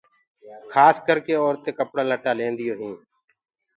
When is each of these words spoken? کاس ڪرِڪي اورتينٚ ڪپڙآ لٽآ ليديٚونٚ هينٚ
کاس 0.71 0.95
ڪرِڪي 1.07 1.33
اورتينٚ 1.39 1.77
ڪپڙآ 1.79 2.03
لٽآ 2.09 2.31
ليديٚونٚ 2.39 2.79
هينٚ 2.81 2.99